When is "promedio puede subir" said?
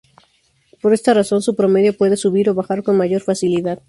1.55-2.49